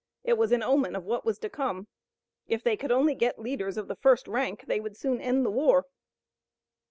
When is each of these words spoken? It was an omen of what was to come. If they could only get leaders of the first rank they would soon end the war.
It 0.23 0.33
was 0.33 0.51
an 0.51 0.63
omen 0.63 0.95
of 0.95 1.03
what 1.05 1.25
was 1.25 1.37
to 1.37 1.47
come. 1.47 1.87
If 2.47 2.63
they 2.63 2.75
could 2.75 2.91
only 2.91 3.13
get 3.13 3.37
leaders 3.37 3.77
of 3.77 3.87
the 3.87 3.95
first 3.95 4.27
rank 4.27 4.65
they 4.65 4.79
would 4.79 4.97
soon 4.97 5.21
end 5.21 5.45
the 5.45 5.51
war. 5.51 5.85